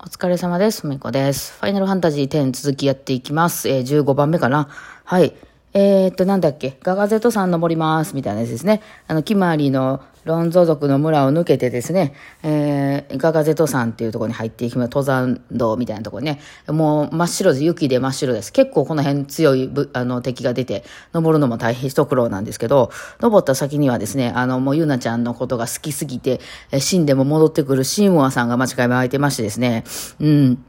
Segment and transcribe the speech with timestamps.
[0.00, 0.86] お疲れ様です。
[0.86, 1.58] みこです。
[1.58, 3.68] ファイナルファンタジー10続きやっていきます。
[3.68, 4.68] えー、15番目かな。
[5.04, 5.34] はい。
[5.74, 6.78] えー、っと、なんだっけ？
[6.82, 8.16] ガガゼット山登ります。
[8.16, 8.80] みたいなやつですね。
[9.06, 14.88] あの、キマリのロンゾ族の村を抜けてですね、えー、ガガゼット山っていうところに入っていきます。
[14.88, 16.40] 登山道みたいなところね。
[16.68, 17.64] もう真っ白です。
[17.64, 18.52] 雪で真っ白です。
[18.52, 22.90] 結構この辺強いあの敵が出て、登るのも大変一苦労なんですけど、
[23.20, 26.40] 登った先にはですね、あの、もうゆなちゃんのことが好きすぎて、
[26.78, 29.84] 死んでも戻ってくるシーモアさんが間違いまいてましてですね、
[30.18, 30.64] うん。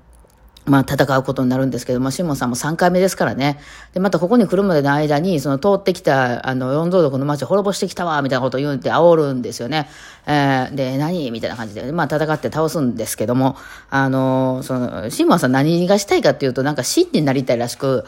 [0.70, 3.60] まあ、戦うことになるんですけども、シモンさんも3回目ですからね。
[3.94, 9.90] で、またここに来るまでの間に、その通ってきた、あの、四蔵族の町を滅ぼしてきたわ、みたいなことを言うんで煽るんですよね。
[10.28, 11.32] えー、で、何？
[11.32, 13.58] みたいな感じで、まあ、戦って倒すんですけども、
[13.90, 18.06] あの、その、シモンさん何がしたいかっていうと、なんか真になりたいらしく、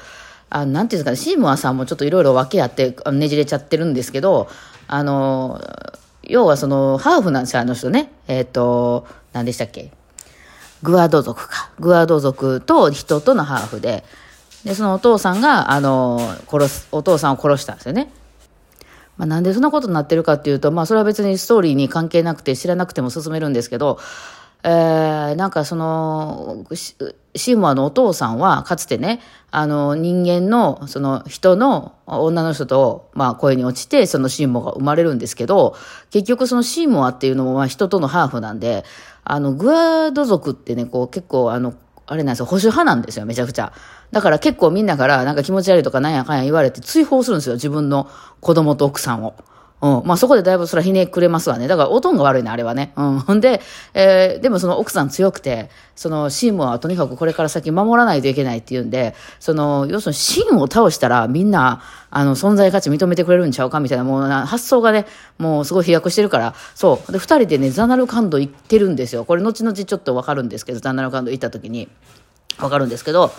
[0.50, 4.50] あなんていうんですかね、シーモアさんもちょっといろいろ訳あってねじれちゃってるんですけど、
[4.88, 5.62] あの、
[6.24, 8.12] 要はその、ハーフなんですよ、あの人ね。
[8.28, 9.92] えっ、と、何でしたっけ？
[10.84, 11.70] グアド族か。
[11.80, 14.04] グアド族と人とのハーフで、
[14.64, 16.20] で、そのお父さんが、あの、
[16.50, 18.12] 殺す、お父さんを殺したんですよね。
[19.18, 24.00] まあ、なんでそんなことになってるかっていうと、まあ、それは別にストーリーに関係なくて知らなくても進めるんですけど、
[24.64, 35.76] えー、なんかその、シーモアのお父さんは、かつてね、あの、人間の、その人の女の人と、まあ、声に落ちて、そのシーモアが生まれるんですけど、
[36.12, 38.84] 結局そのシーモアっていうのも、まあ、人とのハーフなんで、
[39.24, 41.74] あの、グアード族ってね、こう、結構、あの、
[42.06, 43.72] あれなんですよ、保守派なんですよ、めちゃくちゃ。
[44.12, 48.10] だから結構みんなから、なんか気持ち悪いとかなんやかんや言われて追放するんですよ、自分の
[48.42, 49.34] 子供と奥さんを。
[49.82, 50.04] うん。
[50.06, 51.68] まあそこでだいぶそれはひねくれますわね。
[51.68, 52.94] だからおとんが悪いね、あれはね。
[52.96, 53.20] うん。
[53.20, 53.62] ほ んで、
[53.94, 65.06] えー、でもその奥さん強くて、そのシームはとにかくこれから先守らないといけないっていうんで、その、要するにシームを倒したらみんな、あの、存在価値認めてくれるんちゃうかみたいな、もう発想がね、
[65.38, 67.12] もうすごい飛躍してるから、そう。
[67.12, 69.26] で、二人でね、ザナルカンド行ってるんですよ。
[69.26, 71.90] これ後々ちょっとわかるんですけど、ザナルカンド行った時に、
[72.60, 73.32] わかるんですけど、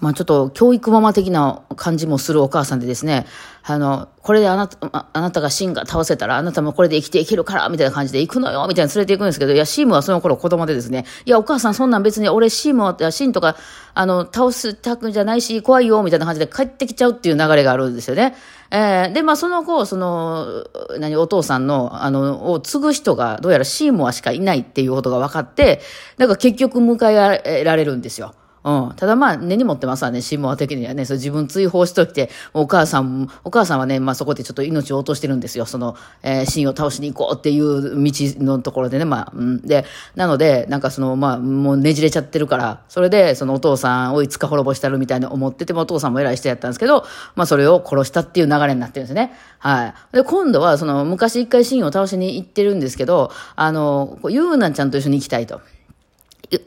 [0.00, 3.26] まあちょっと教育ママ的な感じもするお母さんでですね、
[3.64, 13.56] あの、これであなた、あなたがシンが倒せたらあなたもこれで生きていけるから、みたいな感じで行くのよ、みたいな連れて行くんですけど、いや、シームはその頃子供でですね、いや、お母さんそんなん別に俺シームは、シンとか、
[13.94, 18.36] あの、倒すたくんじゃないし、怖いよ、みたいな感じで帰ってきちゃうっていう流れがあるんですよね。
[18.70, 20.64] えー、で、まあその後、その、
[20.98, 25.80] 何、お父さんの、あの、を継ぐ人が、どうやらシームはしかいないっていうことが分かって、
[26.18, 28.34] なんか結局迎えられるんですよ。
[28.68, 28.96] うん。
[28.96, 31.06] ただまあ、根に持ってますわね、シモア的にはね。
[31.06, 35.64] それ自分追放しといて、お母さん、お母さんはね、まあそこでちょっと命を落としてるんですよ。
[35.64, 38.12] その、えー、シンを倒しに行こうっていう道
[38.44, 39.62] のところでね、まあ、うん。
[39.62, 39.86] で、
[40.16, 47.06] なので、なんかその、まあ、もうねじれちゃってるから、それで、そのお父さんをいつか滅ぼしたるみたいに思ってても、お父さんも偉い人やったんですけど、
[47.36, 49.32] まあそれを殺したっていう流れになってるんですね。
[49.58, 49.94] はい。
[50.12, 55.62] で、今度は、その、昔一回シンを倒しに行ってるんですけど、あの、ユーナちゃんと一緒に行きたいと。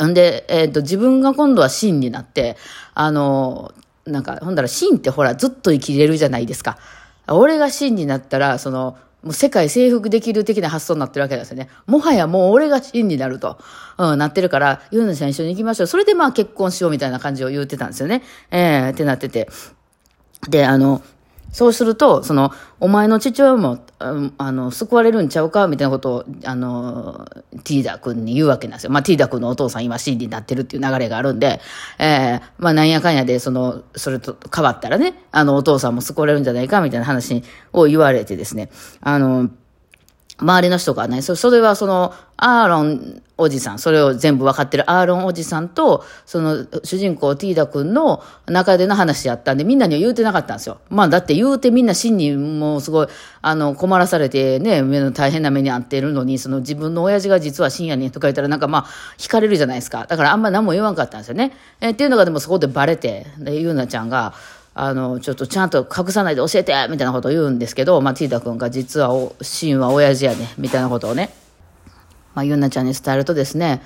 [0.03, 2.57] んで、えっ、と、自分が今度は真になって、
[2.93, 3.73] あの、
[4.05, 6.77] なんか、ほんだら真ってほら、ずっと生きれるじゃないですか。
[7.27, 11.69] 俺が真になったら、その、もう世界征服できる的な発想になってるわけですよね。
[11.85, 13.59] もはやもう俺が真になると、
[13.97, 15.87] うん、なってるから、ユーナちゃん一緒に行きましょう。
[15.87, 18.23] それでまあ結婚しようみたいな感じを言ってたんですよね。
[18.49, 19.47] ええー、ってなってて。
[20.49, 21.03] で、あの、
[21.51, 27.27] そうすると、その、お前の父親も、あの、救われるんちゃうかみたいなことを、あの、
[27.63, 28.89] ティーダ君に言うわけなんですよ。
[28.89, 31.59] まあ、ティーダ君のお父さん今真理になってるっていう流れがあるんで、
[31.99, 38.69] えー、まあ、なんやかんやで、その、それと変わったらね、あの、お父さんも救われるんじゃないかみたいな話を言われてですね、
[39.01, 39.49] あの、
[40.41, 42.13] 周りの人がね、それはその、
[42.43, 50.79] アーロンおじさん、それを全部分かってるアーロンおじさんと、その主人公ティーダ君の中での話やったんで、みんなには言うてなかったんですよ。
[50.89, 53.07] まあだって言うてみんな真にもうすごい、
[53.43, 58.87] あの、困らされてね、目の大変な目に遭ってるのに、その自分の親父が実は深夜にとか言ったらなんかまあ、
[59.19, 60.07] 惹かれるじゃないですか。
[60.07, 61.53] だからあんまり何も言わんかったんですよね。
[61.79, 64.33] えっていうのがでもそこでバレて、で、ゆうなちゃんが、
[64.73, 71.33] あの、ちょっとちゃんと隠さないで教えてみたいなことを言うんですけど、まあ、ティーダ君が実はお、シーンは親父やね、みたいなことをね、
[72.33, 73.81] まあ、ゆんなちゃんに伝えるとですね、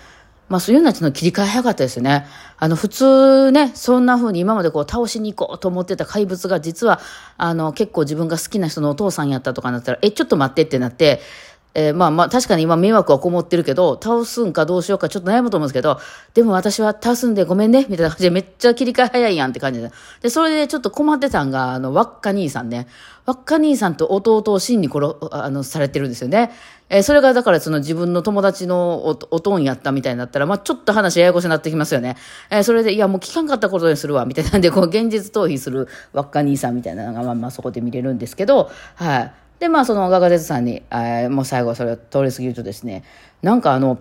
[0.47, 2.27] まあ、そうゆんなちゃんの切り替え早かったですよね。
[2.57, 6.99] あの、普通ね、そんな風に今までこう倒しに行こうと思ってた怪物が実は、
[7.37, 11.19] あの、結構自分が好きな人のお父さんやったとかなったら、え、ちょっと待ってってなって、
[11.77, 15.99] えー、まあまあ確かに今迷惑はこもってるけど、倒すんかどうしようかちょっと悩むと思うんですけど、
[16.33, 19.91] でも私は倒すんでごめんね、みたいな感じでめっちゃ切り替え早いやんって感じで。
[20.21, 22.87] で、それでちょっと困ってたんが、あの、輪っか兄さんね。
[23.25, 26.51] 輪っか兄さんと弟を真に殺、あの、されてるんですよね。
[26.89, 32.15] えー、それがだからその自分の友達のおおとんやったみたいになったら、まあちょっと話ややこしになってきますよね。
[32.49, 39.33] えー、それで、いやもう聞かんかったことにするわ、みたいなんで、こう現実逃避する輪っか兄さんみたいなのが、まあまあそこで見れるんですけど、はい。
[39.59, 43.03] で、まあ、そのガガゼさんに、えー、もう最後それを通り過ぎるとですね、
[43.41, 43.99] なんかあの、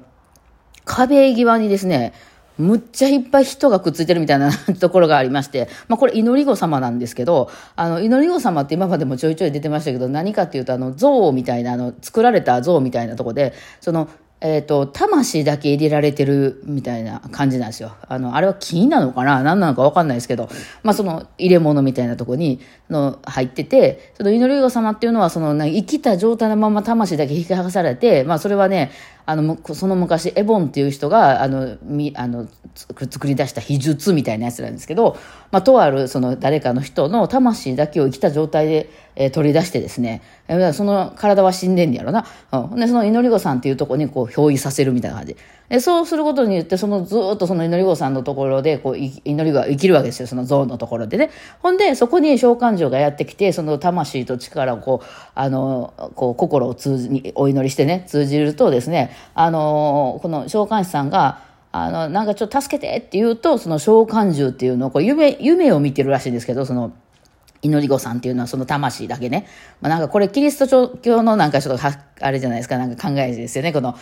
[0.85, 2.13] 壁際にですね、
[2.59, 14.09] むっちゃいっぱい人がくっついてるみたいな ところがありまして、まあこれ祈り子様なんですけど、あの、祈り子様って今までもちょいちょい出てましたけど、何かっていうと、あの、像みたいな、あの、作られた像みたいなとこで、その、
[14.45, 17.97] えっ、ー、と、魂だけ入れられてるみたいな感じなんですよ。
[18.07, 19.43] あの、あれは金なのかな？
[19.43, 20.51] 何なのかわかんないですけど、
[20.83, 22.61] まあその入れ物みたいなとこに、
[22.91, 28.91] の、入ってて、その祈り様っていうのは、その、生きた状態のまま魂だけ引き剥がされて、まあそれはね、
[29.27, 35.17] あの、その昔、エボンっていう人が、あの、み、あの、作り出した秘術みたいなやつなんですけど、
[35.51, 42.27] まあ、とある、その、誰かの人の魂だけを生きた状態で、えー、取り出してですね、えー、その体は死んでんやろな。
[42.53, 42.77] うん。
[42.77, 45.37] で、その祈り子さんっていうとこに、こう、憑依させるみたいな感じ。
[45.69, 51.31] で、そうすることによって、その、ずっとその祈り子さんのところで、こう、祈りが生きるわけですよ、その像のところでね。
[51.63, 61.41] ほんで、そこに召喚獣がやってきて、その魂と力をこう、あの、こう、心を通じ、お祈りしてね、通じるとですね、あの、この召喚師さんが、
[61.73, 66.93] あの、なんかちょっと助けてって言うと、その召喚獣っていうのを、こう夢、夢を見てるらしいんですけど、その、
[67.65, 69.47] 祈り子さんっていうのはその魂だけね。
[69.81, 71.83] まあ、なんかこれキリスト教のなんかちょっと
[72.21, 73.73] あれじゃないですか、なんか考えですよね。
[73.73, 73.97] この、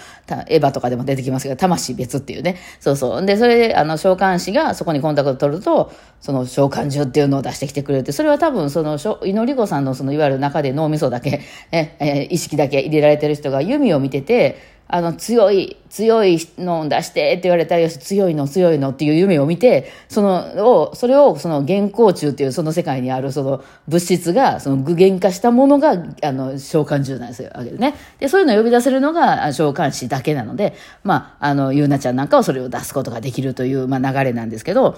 [0.49, 2.57] エヴァとかでも出てきますけど、魂別っていうね。
[2.81, 3.25] そうそう。
[3.25, 25.93] で、それで、あの、召喚師がそこにコンタクト取ると、その召喚獣っていうのを出してきてくれるって、それは多分その、祈り子さんのそのいわゆる中で脳みそだけ、え、え、意識だけ入れられてる人が弓を見てて、あの、強い、強いのを出してって言われたら、よし、強いの、強いのっていう夢を見て、その、を、それを、その、原稿中っていうその世界にある、その、物質が、その、具現化したものが、
[26.23, 27.95] あの、召喚獣なんですよ、わけでね。
[28.21, 30.75] で、そういうのを呼び出せるのが、召喚師だけなので、
[31.05, 34.97] まあ、あの、ゆうなちゃんなんかはそれを出すことができるという、まあ、流れなんですけど、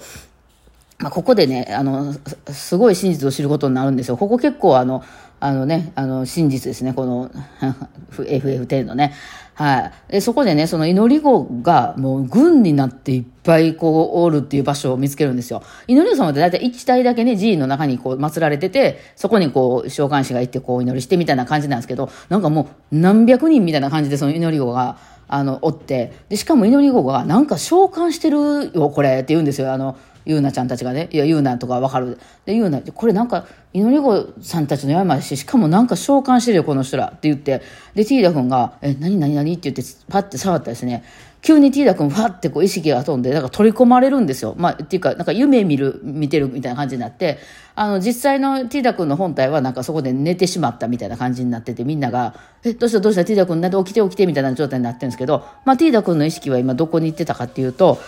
[0.97, 2.13] まあ、ここでね、あの、
[2.47, 4.17] すごい真実を知ることになるんですよ。
[4.17, 5.03] ここ結構あの、
[5.41, 7.29] あのね、あの、真実ですね、この
[8.11, 9.13] FF10 のね。
[9.55, 10.13] はい。
[10.13, 15.63] で、そこでね、その祈り子がもう軍になっていっぱいこう、おるっていう場所を見つけるんですよ。
[15.87, 24.97] 祈り子様って大体1体だけね、寺院の中にこう、祀られてて、そこにこう、召喚師が行ってこう、祈りしてみたいな感じなんですけど、なんかもう、何百人みたいな感じでその祈り子が、
[25.27, 29.71] あの、おって、で、しかも祈り子が、なんか召喚してるよ、これって言うんですよ。
[29.71, 32.19] あの、ゆうなちゃんたちがね、いや、ゆうなとかわかる。
[32.45, 37.07] で、ゆうな、これなんか、祈り子さんたちの山やし、しかもなんか召喚してるよ、この人ら。
[37.07, 37.61] って言って、
[37.93, 39.53] で、ティーダ君が、え、何何何？
[39.53, 41.03] って言って、パッて触ったですね。
[41.41, 44.55] 急にティーダ君、ファってこう意識が飛んで、なんか取り込まれるんですよ。
[44.57, 47.37] まあ、っていうか、なんか夢見る、見てるみたいな感じになって、
[47.75, 52.33] あの、実際のティーダ君の本体はなんかそこで寝てしまったみたいな感じになってて、みんなが、
[52.63, 52.99] え、どうした？
[52.99, 53.25] どうした？
[53.25, 57.99] ティーダ君、なんで起きて起きてみたいな状態になってるんですけど、まあ、ティーダ君の意識は今どこに行ってたかっていうと、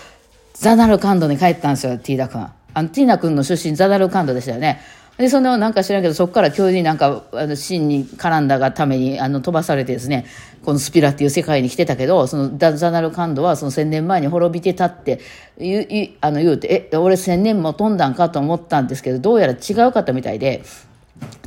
[0.59, 2.47] ザナルカンドに帰ったんですよ、ティーダ君。
[2.73, 4.81] あの、ティーナ君の出身、ザナルカンドでしたよね。
[5.17, 10.25] で、その、なんか知らんけど、そこから急になんか、あの、真に絡んだがために、あの、飛ばされてですね、
[10.63, 15.19] このスピラっていう世界に来てたけど、その、ザナルカンドはその千年前に滅びてたって、
[15.59, 20.63] 言う、あの、言うて、え、俺千年も飛んだんかと思ったんですけど、どうやら違うかったみたいで、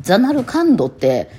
[0.01, 1.31] ザナルカンドって、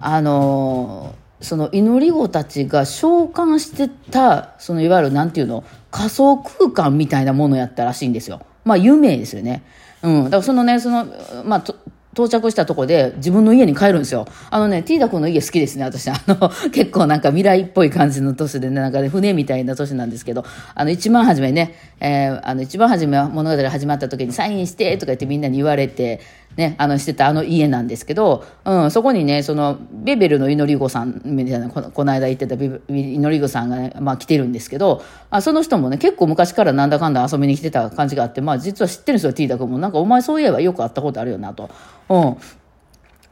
[0.00, 8.40] あのその祈り子たちが召喚してた、そのいわゆるなんていうの、仮想空間みたいなものやったらしいんですよ。
[8.64, 9.62] まあ有名ですよね。
[10.02, 10.24] うん。
[10.24, 11.06] だからそのね、その、
[11.44, 11.64] まあ、
[12.14, 14.26] 到着したとこで自分の家に帰るんですよ。
[14.50, 16.10] あのね、ティーダ君の家好きですね、私。
[16.10, 20.44] あの、結構なんか未来っぽい感じの都市でね、なんかね、船みたいな都市なんですけど、
[20.74, 26.20] あの、一番初めね、えー、あの、一番初め物語始まった時にサインしてとか言ってみんなに言われて、
[26.56, 39.78] ね、あの、してたあの家なんですけど、うん、そこにね、その、ベベルの祈り子さんみたいな、このこの間言ってた祈り子さんがね、まあ来てるんですけど、あその人もね、結構昔からなんだかんだ遊びに来てた感じがあって、まあ実は知ってるんですよ、ティーダ君も。
[39.78, 41.70] なんかお前そういえばよく会ったことあるよなと。
[42.08, 42.36] うん。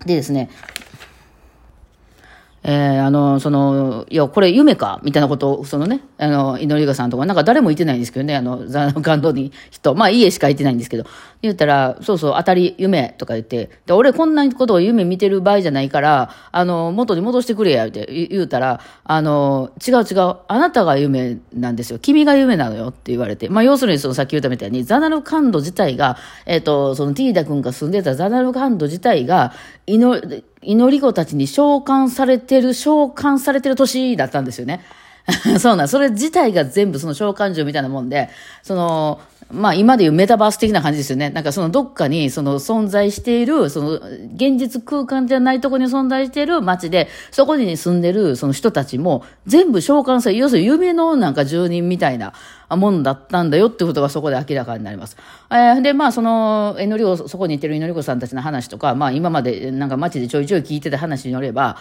[0.06, 0.50] でですね、
[2.70, 5.00] えー、あの、その、いや、これ夢か？
[5.02, 11.04] みたいなことを、そのね、あの、祈りがさんとか、なんか誰も言ってないんですけどね、あの、ザガンドに人、まあ家しか言ってないんですけど、
[11.42, 21.98] 言ったら、そうそう、当たり、夢とか言って、で、俺こんなことを夢見てる場合じゃないから、あの、元に戻してくれや、って言うたら、あの、違う違う、あなたが夢なんですよ。
[21.98, 29.52] 君が夢なのよって言われて、まあ要するにそのさっき言ったみたいに、ザナルカンド自体が、えっ、ー、と、そのティーダ君が住んでたザナルカンド自体が、
[29.86, 34.80] 祈、祈り子たちに召喚されてる、召喚されてる年だったんですよね。
[35.58, 38.28] そうなん、それ自体が全部その召喚獣みたいなもんで、
[38.62, 39.20] その、
[39.52, 41.30] まあ今でいうメタバース的な感じですよね。
[41.30, 43.90] なんかそのどっかにその存在している、その
[44.36, 52.32] 現実空間じゃないところに存在している街で、そこに住んでるその人たちも全部召喚され、要するに夢のなんか住人みたいな
[52.68, 55.16] もんだったんだよってことがそこで明らかになります。
[55.50, 61.76] えー、で、まあその、祈りを、そこにいてる祈り子さんたちの話とか、まあ今までなんか街でちょいちょい聞いてた話によれば、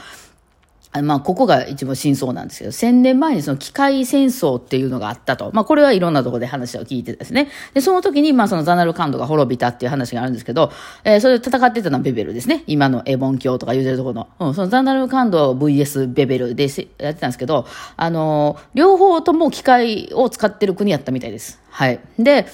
[0.92, 5.52] まあ、ここが一番真相なんですけど、千年前にその機械戦争っていうのがあったと。
[5.54, 7.50] まあ、これはいろんなところで話を聞いてですね。
[7.76, 10.72] で、その時に、まあ、そのザナルカンドが滅びたっていう話があるんですけど、
[11.04, 12.64] えー、それで戦ってたのはベベルですね。
[12.66, 14.30] 今のエボン教とか言うてるところの。
[14.48, 16.68] うん、そのザナルカンド VS ベベルで
[16.98, 21.62] やってたんですけど、あのー、両方とも機械を使ってる国やったみたいです。
[21.70, 22.00] はい。
[22.18, 22.48] で、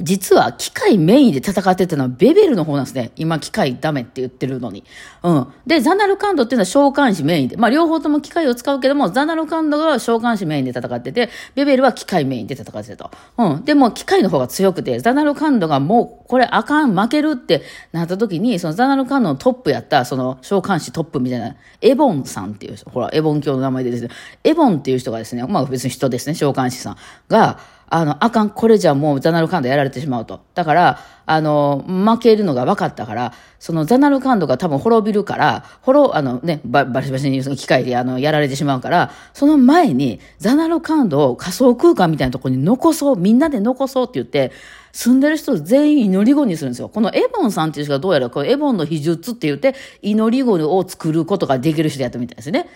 [0.00, 3.12] 実は機械メインで戦ってたのはベベルの方なんですね。
[3.14, 4.82] 今機械ダメって言ってるのに。
[5.22, 5.46] うん。
[5.66, 7.56] で、ザナルカンドっていうのは召喚師メインで。
[7.56, 13.10] まあ両方とも機械を使うけども、ザナルカンドが召喚師メインで戦ってて、ベベルは機械メインで戦ってたと。
[13.38, 13.64] うん。
[13.64, 24.08] でも機械の方が強くて、ザナルカンドがもうこれあかん、負けるってなった時に、そのザナルカンドのトップやった、その召喚師トップみたいな、エボンさんっていう人、ほら、エボン教の名前でですね、
[24.42, 26.96] エボンっていう人がですね、まあ別に人ですね、召喚師さん
[27.28, 27.60] が、
[27.94, 30.40] あの、あかん、これじゃもうザナルカンドやられてしまうと。
[30.54, 44.50] だから、あの、負けるのが分かったから、そのザナルカンドが多分滅びるから、滅、あのね、ば、バシバシにその機械であの、やられてしまうから、その前にザナルカンドを仮想空間みたいなところに残そう、みんなで残そうって言って、
[44.90, 46.88] 住んでる人全員祈り子にするんですよ。
[46.88, 52.66] このエボンさんっていう人がどうやら、このエボンの秘術って言って、祈り子を作ることができる人やったみたいですね。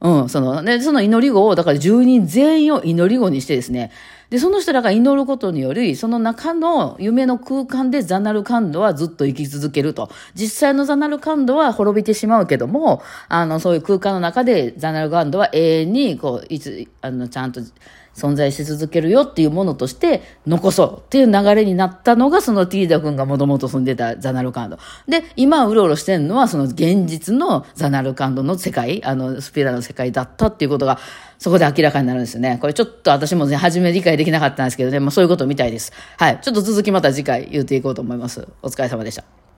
[0.00, 3.90] うん、その、ね、その祈り子を、だから住人全員を祈り子にしてですね、
[4.30, 10.10] で、その人らが祈ることにより、その中の夢の空間でザナルカンドはずっと生き続けると。
[10.34, 17.60] 実際のザナルカンドは滅びてしまうけども、あの、そういう空間の中でザナルカンドは永遠に、こう、いつ、あの、ちゃんと、
[18.18, 24.78] 存在し続けるよっていうものとして残そうっていう流れになったのがそのティーダ君がもともと住んでたザナルカンド。
[25.06, 30.98] で、今うろうろしてるのはその現実のザナルカンドの世界、あのスピラの世界だったっていうことが
[31.38, 32.58] そこで明らかになるんですよね。
[32.60, 35.92] これちょっと私もね、初め理解できなかったんですけどね、まあそういうことみたいです。
[36.16, 36.38] はい。
[36.40, 38.48] ちょっと続きまた次回言っていこうと思います。
[38.62, 39.38] お疲れ様でした。